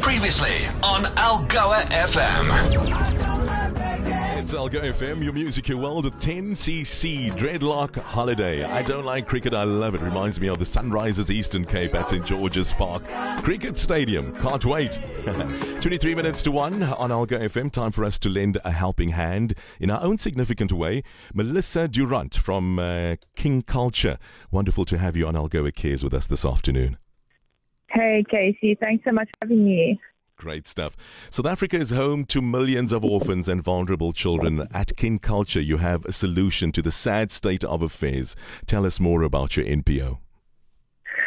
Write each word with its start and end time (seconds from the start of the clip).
Previously 0.00 0.66
on 0.82 1.04
Algoa 1.16 1.82
FM. 1.90 3.66
It's 4.38 4.54
Algoa 4.54 4.92
FM, 4.92 5.24
your 5.24 5.32
music, 5.32 5.68
your 5.68 5.78
world 5.78 6.04
with 6.04 6.14
10cc 6.20 7.32
Dreadlock 7.32 7.96
Holiday. 7.96 8.62
I 8.62 8.82
don't 8.82 9.04
like 9.04 9.26
cricket, 9.26 9.54
I 9.54 9.64
love 9.64 9.96
it. 9.96 10.00
Reminds 10.00 10.40
me 10.40 10.46
of 10.46 10.58
the 10.60 10.64
Sunrisers 10.64 11.30
Eastern 11.30 11.64
Cape 11.64 11.94
at 11.94 12.08
St. 12.08 12.24
George's 12.24 12.72
Park. 12.72 13.02
Cricket 13.42 13.76
Stadium, 13.76 14.32
can't 14.36 14.64
wait. 14.64 15.00
23 15.80 16.14
minutes 16.14 16.42
to 16.42 16.52
1 16.52 16.82
on 16.82 17.10
Algoa 17.10 17.48
FM. 17.48 17.72
Time 17.72 17.90
for 17.90 18.04
us 18.04 18.18
to 18.20 18.28
lend 18.28 18.58
a 18.64 18.70
helping 18.70 19.08
hand 19.10 19.54
in 19.80 19.90
our 19.90 20.00
own 20.00 20.16
significant 20.16 20.70
way. 20.70 21.02
Melissa 21.34 21.88
Durant 21.88 22.36
from 22.36 22.78
uh, 22.78 23.16
Kin 23.34 23.62
Culture. 23.62 24.18
Wonderful 24.52 24.84
to 24.84 24.98
have 24.98 25.16
you 25.16 25.26
on 25.26 25.34
Algoa 25.34 25.74
Cares 25.74 26.04
with 26.04 26.14
us 26.14 26.26
this 26.28 26.44
afternoon. 26.44 26.98
Hey, 27.90 28.24
Kaycee. 28.32 28.78
Thanks 28.78 29.04
so 29.04 29.12
much 29.12 29.28
for 29.28 29.48
having 29.48 29.64
me. 29.64 30.00
Great 30.36 30.66
stuff. 30.66 30.96
South 31.30 31.46
Africa 31.46 31.78
is 31.78 31.90
home 31.90 32.26
to 32.26 32.42
millions 32.42 32.92
of 32.92 33.04
orphans 33.04 33.48
and 33.48 33.62
vulnerable 33.62 34.12
children. 34.12 34.68
At 34.72 34.96
Kin 34.96 35.18
Culture, 35.18 35.60
you 35.60 35.78
have 35.78 36.04
a 36.04 36.12
solution 36.12 36.72
to 36.72 36.82
the 36.82 36.90
sad 36.90 37.30
state 37.30 37.64
of 37.64 37.80
affairs. 37.80 38.36
Tell 38.66 38.84
us 38.84 39.00
more 39.00 39.22
about 39.22 39.56
your 39.56 39.64
NPO. 39.64 40.18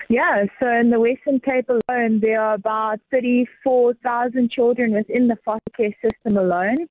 Yeah, 0.09 0.45
so 0.59 0.67
in 0.67 0.89
the 0.91 0.99
Western 0.99 1.39
Cape 1.39 1.69
alone, 1.69 2.19
there 2.19 2.41
are 2.41 2.55
about 2.55 2.99
34,000 3.11 4.51
children 4.51 4.93
within 4.93 5.27
the 5.27 5.37
foster 5.43 5.71
care 5.75 5.95
system 6.03 6.37
alone 6.37 6.87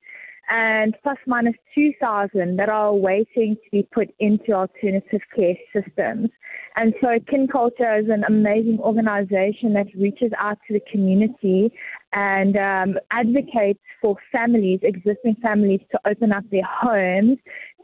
and 0.50 0.96
plus 1.02 1.18
minus 1.26 1.54
2,000 1.74 2.56
that 2.56 2.68
are 2.68 2.94
waiting 2.94 3.56
to 3.56 3.70
be 3.70 3.86
put 3.92 4.08
into 4.18 4.52
alternative 4.52 5.20
care 5.34 5.56
systems. 5.72 6.30
And 6.78 6.94
so 7.00 7.08
Kin 7.28 7.48
Culture 7.48 7.98
is 7.98 8.06
an 8.08 8.22
amazing 8.28 8.78
organization 8.78 9.72
that 9.74 9.88
reaches 9.98 10.30
out 10.38 10.58
to 10.68 10.74
the 10.74 10.80
community 10.92 11.72
and 12.12 12.56
um, 12.56 12.98
advocates 13.10 13.80
for 14.00 14.14
families, 14.30 14.78
existing 14.84 15.34
families, 15.42 15.80
to 15.90 15.98
open 16.08 16.30
up 16.30 16.44
their 16.52 16.62
homes 16.64 17.38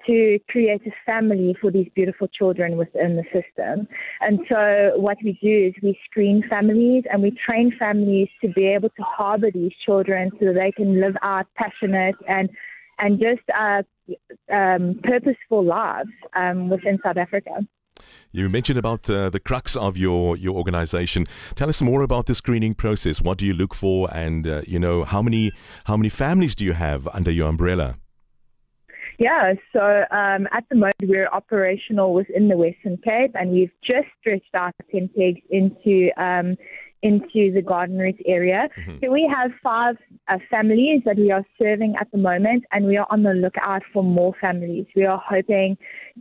to 0.06 0.38
create 0.48 0.82
a 0.86 0.92
family 1.04 1.56
for 1.60 1.72
these 1.72 1.88
beautiful 1.96 2.28
children 2.28 2.76
within 2.76 3.16
the 3.16 3.24
system. 3.24 3.88
And 4.20 4.38
so 4.48 4.92
what 4.94 5.18
we 5.24 5.36
do 5.42 5.66
is 5.66 5.74
we 5.82 5.98
screen 6.08 6.44
families 6.48 7.02
and 7.10 7.20
we 7.20 7.32
train 7.44 7.72
families 7.76 8.28
to 8.42 8.48
be 8.50 8.66
able 8.66 8.90
to 8.90 9.02
harbor 9.02 9.50
these 9.52 9.72
children 9.84 10.30
so 10.38 10.46
that 10.46 10.54
they 10.54 10.70
can 10.70 11.00
live 11.00 11.16
out 11.22 11.46
passionate 11.56 12.14
and 12.28 12.48
and 13.00 13.18
just 13.18 13.42
uh, 13.58 13.82
um, 14.54 15.00
purposeful 15.02 15.64
lives 15.64 16.10
um, 16.36 16.68
within 16.68 16.96
South 17.02 17.16
Africa. 17.16 17.66
You 18.32 18.48
mentioned 18.48 18.78
about 18.78 19.04
the, 19.04 19.30
the 19.30 19.38
crux 19.38 19.76
of 19.76 19.96
your, 19.96 20.36
your 20.36 20.56
organization. 20.56 21.26
Tell 21.54 21.68
us 21.68 21.80
more 21.80 22.02
about 22.02 22.26
the 22.26 22.34
screening 22.34 22.74
process. 22.74 23.22
What 23.22 23.38
do 23.38 23.46
you 23.46 23.54
look 23.54 23.74
for, 23.74 24.12
and 24.12 24.46
uh, 24.46 24.62
you 24.66 24.78
know 24.78 25.04
how 25.04 25.22
many 25.22 25.52
how 25.84 25.96
many 25.96 26.08
families 26.08 26.56
do 26.56 26.64
you 26.64 26.72
have 26.72 27.06
under 27.08 27.30
your 27.30 27.48
umbrella? 27.48 27.96
Yeah, 29.18 29.54
so 29.72 30.04
um, 30.10 30.48
at 30.50 30.64
the 30.68 30.74
moment 30.74 30.96
we're 31.02 31.28
operational 31.28 32.14
within 32.14 32.48
the 32.48 32.56
Western 32.56 32.96
Cape, 32.96 33.30
and 33.34 33.52
we've 33.52 33.70
just 33.84 34.08
stretched 34.20 34.52
our 34.54 34.72
ten 34.90 35.08
pegs 35.16 35.40
into 35.50 36.10
um, 36.20 36.56
into 37.04 37.52
the 37.52 37.60
Garden 37.60 37.98
Route 37.98 38.20
area. 38.26 38.68
Mm-hmm. 38.78 38.96
So 39.02 39.12
we 39.12 39.30
have 39.32 39.50
five 39.62 39.96
uh, 40.26 40.38
families 40.50 41.02
that 41.04 41.16
we 41.16 41.30
are 41.30 41.44
serving 41.58 41.94
at 42.00 42.10
the 42.10 42.16
moment, 42.18 42.64
and 42.72 42.86
we 42.86 42.96
are 42.96 43.06
on 43.10 43.22
the 43.22 43.34
lookout 43.34 43.82
for 43.92 44.02
more 44.02 44.32
families. 44.40 44.86
We 44.96 45.04
are 45.04 45.22
hoping 45.22 45.76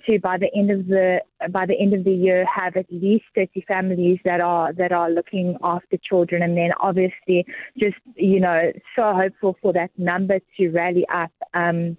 to 0.05 0.19
by 0.19 0.37
the 0.37 0.49
end 0.53 0.71
of 0.71 0.87
the 0.87 1.21
by 1.51 1.65
the 1.65 1.79
end 1.79 1.93
of 1.93 2.03
the 2.03 2.11
year 2.11 2.45
have 2.45 2.75
at 2.75 2.85
least 2.91 3.23
30 3.33 3.63
families 3.65 4.19
that 4.25 4.41
are 4.41 4.73
that 4.73 4.91
are 4.91 5.09
looking 5.09 5.57
after 5.63 5.97
children, 6.03 6.43
and 6.43 6.57
then 6.57 6.71
obviously 6.81 7.45
just 7.79 7.95
you 8.15 8.41
know 8.41 8.73
so 8.95 9.13
hopeful 9.13 9.55
for 9.61 9.71
that 9.71 9.91
number 9.97 10.39
to 10.57 10.69
rally 10.69 11.05
up. 11.13 11.31
Um, 11.53 11.95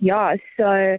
yeah, 0.00 0.36
so 0.56 0.96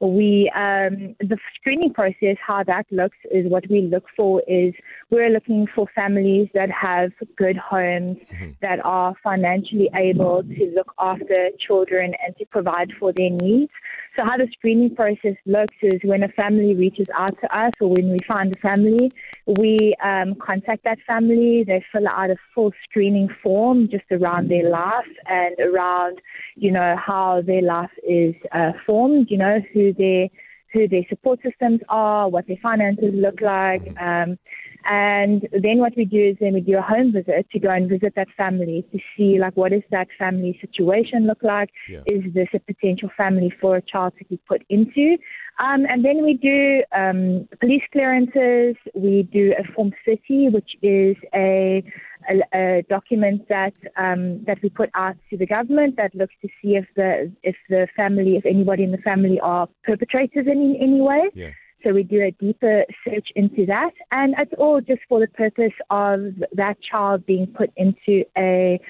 we 0.00 0.50
um, 0.54 1.14
the 1.20 1.36
screening 1.54 1.92
process, 1.92 2.36
how 2.44 2.64
that 2.64 2.86
looks 2.90 3.18
is 3.30 3.46
what 3.50 3.68
we 3.68 3.82
look 3.82 4.04
for 4.16 4.42
is 4.48 4.72
we're 5.10 5.28
looking 5.28 5.66
for 5.74 5.86
families 5.94 6.48
that 6.54 6.70
have 6.70 7.12
good 7.36 7.56
homes 7.56 8.16
mm-hmm. 8.32 8.52
that 8.62 8.84
are 8.84 9.14
financially 9.22 9.90
able 9.94 10.42
to 10.42 10.72
look 10.74 10.94
after 10.98 11.50
children 11.58 12.14
and 12.24 12.34
to 12.38 12.46
provide 12.46 12.90
for 12.98 13.12
their 13.12 13.30
needs. 13.30 13.72
So 14.20 14.26
how 14.26 14.36
the 14.36 14.48
screening 14.52 14.94
process 14.94 15.36
looks 15.46 15.74
is 15.80 15.98
when 16.04 16.22
a 16.22 16.28
family 16.28 16.74
reaches 16.74 17.06
out 17.16 17.40
to 17.40 17.58
us 17.58 17.72
or 17.80 17.88
when 17.88 18.10
we 18.12 18.18
find 18.28 18.54
a 18.54 18.58
family, 18.58 19.10
we 19.46 19.94
um, 20.04 20.34
contact 20.34 20.84
that 20.84 20.98
family. 21.06 21.64
They 21.66 21.82
fill 21.90 22.06
out 22.06 22.28
a 22.28 22.36
full 22.54 22.72
screening 22.84 23.30
form 23.42 23.88
just 23.90 24.04
around 24.10 24.50
their 24.50 24.68
life 24.68 25.08
and 25.26 25.58
around, 25.58 26.20
you 26.54 26.70
know, 26.70 26.96
how 26.98 27.40
their 27.40 27.62
life 27.62 27.92
is 28.06 28.34
uh, 28.52 28.72
formed, 28.84 29.28
you 29.30 29.38
know, 29.38 29.60
who 29.72 29.94
their 29.94 30.28
who 30.74 30.86
their 30.86 31.02
support 31.08 31.40
systems 31.42 31.80
are, 31.88 32.28
what 32.28 32.46
their 32.46 32.58
finances 32.62 33.12
look 33.14 33.40
like. 33.40 33.82
Um, 33.98 34.38
and 34.84 35.48
then 35.52 35.78
what 35.78 35.92
we 35.96 36.04
do 36.04 36.30
is 36.30 36.36
then 36.40 36.54
we 36.54 36.60
do 36.60 36.78
a 36.78 36.82
home 36.82 37.12
visit 37.12 37.46
to 37.52 37.58
go 37.58 37.70
and 37.70 37.88
visit 37.88 38.14
that 38.16 38.28
family 38.36 38.84
to 38.92 38.98
see 39.16 39.38
like 39.38 39.56
what 39.56 39.72
does 39.72 39.82
that 39.90 40.08
family 40.18 40.58
situation 40.60 41.26
look 41.26 41.42
like? 41.42 41.70
Yeah. 41.88 42.00
Is 42.06 42.22
this 42.32 42.48
a 42.54 42.60
potential 42.60 43.10
family 43.16 43.52
for 43.60 43.76
a 43.76 43.82
child 43.82 44.14
to 44.18 44.24
be 44.24 44.38
put 44.48 44.62
into? 44.68 45.16
Um, 45.58 45.84
and 45.88 46.02
then 46.04 46.22
we 46.22 46.34
do 46.34 46.82
um, 46.96 47.46
police 47.60 47.82
clearances. 47.92 48.76
We 48.94 49.28
do 49.30 49.52
a 49.58 49.72
Form 49.74 49.92
30, 50.06 50.48
which 50.50 50.70
is 50.82 51.16
a, 51.34 51.84
a, 52.30 52.56
a 52.56 52.82
document 52.88 53.46
that 53.48 53.74
um, 53.96 54.42
that 54.46 54.58
we 54.62 54.70
put 54.70 54.88
out 54.94 55.16
to 55.28 55.36
the 55.36 55.46
government 55.46 55.96
that 55.96 56.14
looks 56.14 56.34
to 56.40 56.48
see 56.62 56.76
if 56.76 56.86
the 56.96 57.30
if 57.42 57.56
the 57.68 57.88
family, 57.94 58.36
if 58.36 58.46
anybody 58.46 58.84
in 58.84 58.92
the 58.92 58.98
family 58.98 59.38
are 59.40 59.68
perpetrators 59.84 60.46
in, 60.46 60.52
in 60.52 60.76
any 60.80 61.00
way. 61.00 61.28
Yeah. 61.34 61.50
So 61.82 61.92
we 61.92 62.02
do 62.02 62.22
a 62.22 62.30
deeper 62.32 62.84
search 63.04 63.28
into 63.34 63.66
that, 63.66 63.92
and 64.10 64.34
it's 64.38 64.52
all 64.58 64.80
just 64.80 65.00
for 65.08 65.20
the 65.20 65.28
purpose 65.28 65.72
of 65.90 66.34
that 66.52 66.76
child 66.82 67.24
being 67.26 67.46
put 67.46 67.70
into 67.76 68.24
a 68.36 68.80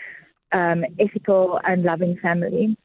um, 0.52 0.84
ethical 0.98 1.60
and 1.64 1.84
loving 1.84 2.18
family. 2.20 2.76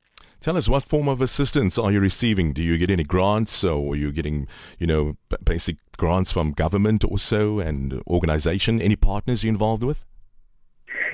Tell 0.41 0.57
us 0.57 0.69
what 0.69 0.83
form 0.83 1.07
of 1.07 1.21
assistance 1.21 1.79
are 1.79 1.91
you 1.91 1.99
receiving? 1.99 2.53
Do 2.53 2.61
you 2.61 2.77
get 2.77 2.91
any 2.91 3.03
grants, 3.03 3.63
or 3.63 3.93
are 3.93 3.95
you 3.95 4.11
getting, 4.11 4.47
you 4.77 4.85
know, 4.85 5.17
basic 5.43 5.77
grants 5.97 6.31
from 6.31 6.51
government 6.51 7.03
or 7.03 7.17
so, 7.17 7.59
and 7.59 8.01
organization? 8.05 8.81
Any 8.81 8.95
partners 8.95 9.43
you 9.43 9.49
involved 9.49 9.83
with? 9.83 10.03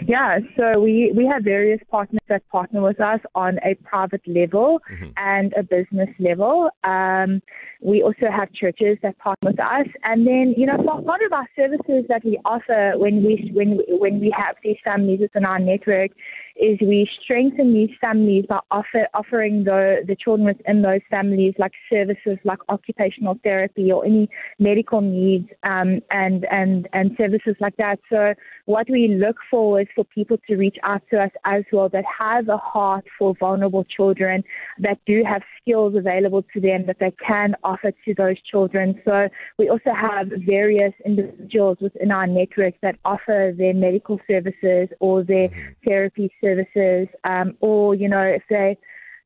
Yeah, 0.06 0.40
so 0.58 0.82
we, 0.82 1.14
we 1.16 1.26
have 1.28 1.44
various 1.44 1.80
partners 1.90 2.22
that 2.28 2.48
partner 2.50 2.82
with 2.82 3.00
us 3.00 3.20
on 3.36 3.60
a 3.64 3.76
private 3.76 4.28
level 4.28 4.80
mm-hmm. 4.92 5.10
and 5.18 5.54
a 5.54 5.64
business 5.64 6.10
level. 6.20 6.70
Um, 6.84 7.42
we 7.82 8.04
also 8.04 8.30
have 8.32 8.54
churches 8.54 8.98
that 9.02 9.18
partner 9.18 9.52
with 9.52 9.60
us, 9.60 9.88
and 10.04 10.26
then 10.26 10.54
you 10.56 10.66
know 10.66 10.78
part 10.78 11.22
of 11.24 11.34
our 11.34 11.48
services 11.56 12.06
that 12.10 12.24
we 12.24 12.40
offer 12.46 12.94
when 12.96 13.24
we 13.24 13.52
when 13.54 13.80
when 14.00 14.20
we 14.20 14.34
have 14.38 14.56
these 14.64 14.78
families 14.84 15.20
within 15.20 15.46
our 15.46 15.60
network 15.60 16.12
is 16.56 16.78
we 16.82 17.10
strengthen 17.24 17.74
these 17.74 17.90
families 18.00 18.46
by 18.48 18.60
offer, 18.72 19.08
offering 19.14 19.64
the, 19.64 20.04
the 20.08 20.16
children 20.16 20.48
within 20.48 20.82
those 20.82 21.02
families 21.10 21.54
like 21.58 21.72
services 21.90 22.38
like 22.44 22.60
occupational 22.70 23.38
therapy 23.44 23.92
or 23.92 24.06
any 24.06 24.30
medical 24.60 25.02
needs 25.02 25.50
um, 25.64 26.00
and, 26.12 26.46
and, 26.52 26.88
and 26.94 27.12
services 27.18 27.56
like 27.60 27.76
that. 27.78 28.00
So 28.10 28.34
what 28.66 28.90
we 28.90 29.08
look 29.08 29.38
for 29.50 29.82
is 29.82 29.88
for 29.96 30.04
people 30.06 30.38
to 30.48 30.56
reach 30.56 30.78
out 30.84 31.02
to 31.12 31.24
us 31.24 31.32
as 31.46 31.64
well 31.72 31.90
that 31.90 32.04
have 32.20 32.50
a 32.50 32.58
heart 32.58 33.06
for 33.18 33.34
vulnerable 33.40 33.84
children, 33.84 34.44
that 34.80 35.00
do 35.06 35.24
have 35.28 35.42
skills 35.62 35.96
available 35.96 36.44
to 36.54 36.62
them 36.62 36.86
that 36.88 36.98
they 37.00 37.14
can 37.26 37.56
offer 37.64 37.92
to 38.06 38.14
those 38.16 38.42
children. 38.42 39.00
So 39.06 39.30
we 39.58 39.70
also 39.70 39.94
have 39.94 40.28
various 40.46 40.94
individuals 41.06 41.78
within 41.82 42.12
our 42.12 42.28
network 42.28 42.76
that 42.82 42.96
offer 43.06 43.54
their 43.58 43.74
medical 43.74 44.20
services 44.28 44.90
or 45.00 45.24
their 45.24 45.50
mm-hmm. 45.50 45.90
therapy 45.90 46.32
services, 46.42 47.08
um, 47.24 47.56
or 47.62 47.96
you 47.96 48.10
know 48.10 48.22
if 48.22 48.44
they 48.50 48.78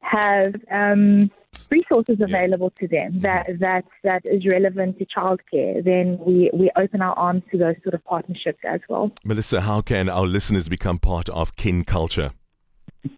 have 0.02 0.54
um, 0.72 1.32
resources 1.70 2.18
available 2.22 2.72
yeah. 2.76 2.88
to 2.88 2.96
them 2.96 3.12
mm-hmm. 3.14 3.22
that 3.22 3.48
that 3.60 3.86
that 4.04 4.22
is 4.26 4.46
relevant 4.46 5.00
to 5.00 5.06
childcare, 5.06 5.84
then 5.84 6.18
we 6.26 6.50
we 6.54 6.70
open 6.76 7.02
our 7.02 7.18
arms 7.18 7.44
to 7.52 7.58
those 7.58 7.76
sort 7.84 7.96
of 7.96 8.04
partnerships 8.06 8.60
as 8.66 8.82
well. 8.90 9.12
Melissa, 9.24 9.62
how 9.62 9.82
can 9.82 10.10
our 10.10 10.28
listeners 10.28 10.70
become 10.70 11.00
part 11.00 11.30
of 11.30 11.56
kin 11.56 11.84
culture? 11.84 12.32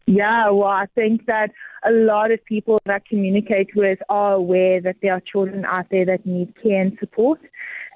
Yeah, 0.06 0.50
well, 0.50 0.68
I 0.68 0.86
think 0.96 1.26
that 1.28 1.52
a 1.86 1.92
lot 1.92 2.32
of 2.32 2.44
people 2.44 2.80
that 2.86 2.94
I 2.94 3.00
communicate 3.08 3.70
with 3.76 4.00
are 4.10 4.34
aware 4.34 4.82
that 4.82 4.98
there 5.02 5.14
are 5.14 5.22
children 5.22 5.64
out 5.66 5.86
there 5.92 6.06
that 6.06 6.26
need 6.26 6.54
care 6.62 6.82
and 6.82 6.98
support. 7.00 7.40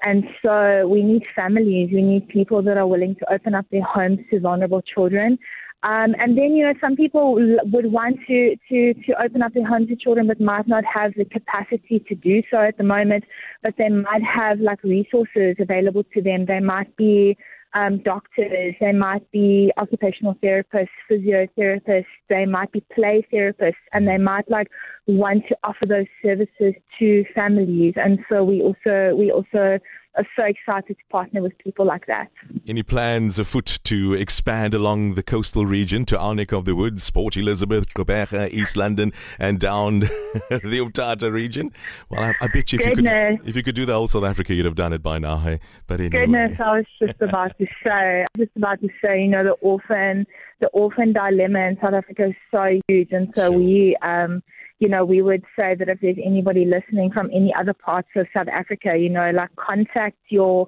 And 0.02 0.24
so 0.42 0.88
we 0.88 1.02
need 1.02 1.24
families, 1.34 1.90
we 1.92 2.02
need 2.02 2.28
people 2.28 2.62
that 2.62 2.76
are 2.76 2.86
willing 2.86 3.14
to 3.16 3.32
open 3.32 3.54
up 3.54 3.66
their 3.70 3.82
homes 3.82 4.20
to 4.30 4.40
vulnerable 4.40 4.82
children. 4.82 5.38
Um, 5.84 6.14
and 6.18 6.38
then, 6.38 6.54
you 6.54 6.64
know, 6.64 6.74
some 6.80 6.94
people 6.94 7.34
would 7.34 7.92
want 7.92 8.18
to, 8.28 8.56
to, 8.68 8.94
to 8.94 9.22
open 9.22 9.42
up 9.42 9.52
their 9.52 9.66
home 9.66 9.86
to 9.88 9.96
children 9.96 10.28
but 10.28 10.40
might 10.40 10.68
not 10.68 10.84
have 10.84 11.12
the 11.16 11.24
capacity 11.24 12.04
to 12.08 12.14
do 12.14 12.42
so 12.50 12.58
at 12.58 12.78
the 12.78 12.84
moment, 12.84 13.24
but 13.62 13.74
they 13.78 13.88
might 13.88 14.22
have 14.22 14.60
like 14.60 14.82
resources 14.84 15.56
available 15.58 16.04
to 16.14 16.22
them. 16.22 16.46
They 16.46 16.60
might 16.60 16.96
be 16.96 17.36
um, 17.74 18.02
doctors, 18.02 18.74
they 18.80 18.92
might 18.92 19.28
be 19.32 19.72
occupational 19.78 20.34
therapists, 20.36 20.88
physiotherapists, 21.10 22.04
they 22.28 22.44
might 22.44 22.70
be 22.70 22.84
play 22.94 23.26
therapists, 23.32 23.74
and 23.92 24.06
they 24.06 24.18
might 24.18 24.48
like 24.50 24.68
want 25.06 25.44
to 25.48 25.56
offer 25.64 25.86
those 25.86 26.06
services 26.22 26.74
to 26.98 27.24
families. 27.34 27.94
And 27.96 28.18
so 28.28 28.44
we 28.44 28.60
also 28.60 29.16
we 29.16 29.30
also 29.30 29.78
are 30.14 30.26
so 30.36 30.44
excited 30.44 30.96
to 30.98 31.04
partner 31.10 31.42
with 31.42 31.56
people 31.58 31.86
like 31.86 32.06
that. 32.06 32.30
Any 32.66 32.82
plans 32.82 33.38
afoot 33.38 33.78
to 33.84 34.14
expand 34.14 34.74
along 34.74 35.14
the 35.14 35.22
coastal 35.22 35.64
region 35.64 36.04
to 36.06 36.18
our 36.18 36.34
neck 36.34 36.52
of 36.52 36.64
the 36.64 36.74
woods, 36.74 37.08
Port 37.10 37.36
Elizabeth, 37.36 37.88
Gqeberha, 37.94 38.50
East 38.50 38.76
London, 38.76 39.12
and 39.38 39.58
down 39.58 40.00
the 40.50 40.78
Umtata 40.78 41.32
region? 41.32 41.72
Well, 42.10 42.22
I, 42.22 42.34
I 42.40 42.48
bet 42.48 42.72
you 42.72 42.78
if 42.80 42.86
you, 42.86 42.94
could, 42.96 43.06
if 43.48 43.56
you 43.56 43.62
could 43.62 43.74
do 43.74 43.86
the 43.86 43.94
whole 43.94 44.08
South 44.08 44.24
Africa, 44.24 44.54
you'd 44.54 44.66
have 44.66 44.74
done 44.74 44.92
it 44.92 45.02
by 45.02 45.18
now. 45.18 45.38
Hey? 45.38 45.60
But 45.86 46.00
anyway. 46.00 46.26
Goodness, 46.26 46.60
I 46.60 46.76
was 46.76 46.86
just 47.00 47.20
about 47.20 47.56
to 47.58 47.66
say, 47.82 48.26
just 48.36 48.50
about 48.56 48.80
to 48.80 48.88
say, 49.02 49.22
you 49.22 49.28
know, 49.28 49.44
the 49.44 49.52
orphan, 49.52 50.26
the 50.60 50.66
orphan 50.68 51.12
dilemma 51.12 51.60
in 51.60 51.78
South 51.80 51.94
Africa 51.94 52.26
is 52.26 52.34
so 52.50 52.80
huge, 52.88 53.12
and 53.12 53.32
so 53.34 53.50
sure. 53.50 53.58
we. 53.58 53.96
Um, 54.02 54.42
you 54.82 54.88
know, 54.88 55.04
we 55.04 55.22
would 55.22 55.44
say 55.56 55.76
that 55.76 55.88
if 55.88 56.00
there's 56.00 56.16
anybody 56.22 56.64
listening 56.64 57.12
from 57.12 57.30
any 57.32 57.54
other 57.56 57.72
parts 57.72 58.08
of 58.16 58.26
South 58.34 58.48
Africa, 58.48 58.96
you 58.98 59.08
know, 59.08 59.30
like 59.30 59.50
contact 59.54 60.16
your 60.28 60.66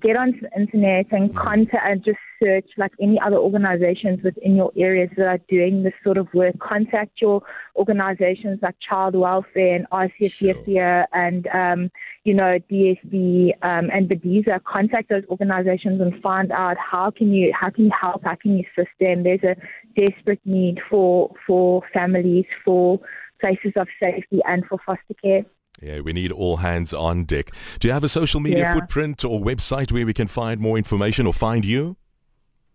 get 0.00 0.16
on 0.16 0.38
the 0.40 0.50
internet 0.58 1.06
and 1.12 1.34
contact 1.36 1.84
and 1.84 2.04
just 2.04 2.18
search 2.42 2.66
like 2.76 2.92
any 3.00 3.18
other 3.20 3.36
organizations 3.36 4.22
within 4.22 4.56
your 4.56 4.72
areas 4.76 5.10
that 5.16 5.26
are 5.26 5.40
doing 5.48 5.82
this 5.82 5.92
sort 6.02 6.16
of 6.16 6.26
work. 6.32 6.58
Contact 6.58 7.20
your 7.20 7.42
organizations 7.76 8.58
like 8.62 8.74
Child 8.86 9.16
Welfare 9.16 9.76
and 9.76 9.86
RCF 9.90 10.64
sure. 10.64 11.06
and 11.12 11.46
um, 11.48 11.90
you 12.24 12.34
know 12.34 12.58
DSD 12.70 13.50
um, 13.62 13.90
and 13.92 14.08
Badisa. 14.08 14.62
Contact 14.64 15.08
those 15.08 15.24
organizations 15.28 16.00
and 16.00 16.20
find 16.22 16.50
out 16.52 16.76
how 16.78 17.10
can 17.10 17.32
you 17.32 17.52
how 17.58 17.70
can 17.70 17.84
you 17.84 17.92
help, 17.98 18.24
how 18.24 18.34
can 18.34 18.56
you 18.56 18.64
assist 18.76 18.92
them. 18.98 19.22
There's 19.22 19.44
a 19.44 19.56
desperate 20.00 20.40
need 20.44 20.80
for 20.88 21.32
for 21.46 21.82
families 21.92 22.46
for 22.64 23.00
places 23.40 23.72
of 23.76 23.88
safety 23.98 24.40
and 24.46 24.64
for 24.66 24.78
foster 24.84 25.14
care. 25.22 25.44
Yeah, 25.80 26.00
we 26.00 26.12
need 26.12 26.30
all 26.30 26.58
hands 26.58 26.92
on 26.92 27.24
deck. 27.24 27.52
Do 27.78 27.88
you 27.88 27.94
have 27.94 28.04
a 28.04 28.08
social 28.08 28.40
media 28.40 28.60
yeah. 28.60 28.74
footprint 28.74 29.24
or 29.24 29.40
website 29.40 29.90
where 29.90 30.04
we 30.04 30.12
can 30.12 30.28
find 30.28 30.60
more 30.60 30.76
information 30.76 31.26
or 31.26 31.32
find 31.32 31.64
you? 31.64 31.96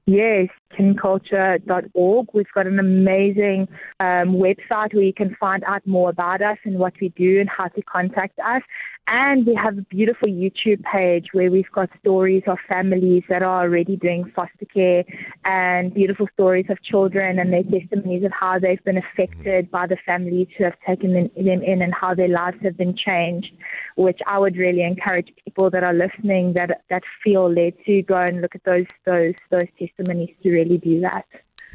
Yes, 0.08 0.50
kinculture.org. 0.78 2.28
We've 2.34 2.46
got 2.54 2.68
an 2.68 2.78
amazing 2.78 3.68
um, 4.00 4.36
website 4.36 4.94
where 4.94 5.04
you 5.04 5.14
can 5.14 5.36
find 5.40 5.64
out 5.64 5.86
more 5.88 6.12
about 6.12 6.44
us 6.44 6.58
and 6.64 6.78
what 6.78 6.94
we 7.02 7.10
do 7.10 7.40
and 7.40 7.50
how 7.50 7.70
to 7.70 7.82
contact 7.82 8.38
us. 8.40 8.62
And 9.08 9.46
we 9.46 9.54
have 9.54 9.78
a 9.78 9.84
beautiful 9.84 10.28
YouTube 10.28 10.82
page 10.84 11.28
where 11.32 11.52
we've 11.52 11.72
got 11.72 11.90
stories 12.00 12.42
of 12.48 12.58
families 12.68 13.24
that 13.30 13.44
are 13.44 13.64
already 13.64 13.98
doing 13.98 14.32
foster 14.36 14.66
care 14.74 15.04
and 15.44 15.94
beautiful 15.94 16.28
stories 16.34 16.66
of 16.70 16.82
children 16.82 17.38
and 17.38 17.54
their 17.54 17.62
testimonies 17.62 18.24
of 18.24 18.32
how 18.32 18.58
they've 18.58 18.84
been 18.84 18.98
affected 18.98 19.66
mm-hmm. 19.66 19.72
by 19.72 19.86
the 19.86 19.98
families 20.08 20.48
who 20.58 20.64
have 20.64 20.74
taken 20.88 21.14
them 21.14 21.30
in 21.36 21.82
and 21.84 21.94
how 21.94 22.16
their 22.16 22.28
lives 22.28 22.58
have 22.64 22.78
been 22.78 22.96
changed, 22.98 23.52
which 23.96 24.20
I 24.26 24.40
would 24.40 24.58
really 24.58 24.82
encourage 24.82 25.32
people 25.44 25.70
that 25.70 25.84
are 25.84 25.94
listening 25.94 26.54
that, 26.54 26.82
that 26.90 27.04
feel 27.24 27.48
led 27.48 27.74
to 27.86 28.02
go 28.02 28.18
and 28.18 28.42
look 28.42 28.56
at 28.56 28.64
those, 28.64 28.88
those, 29.06 29.36
those 29.52 29.68
testimonies 29.78 30.34
to 30.42 30.50
really 30.50 30.80
do 30.80 31.00
that. 31.02 31.26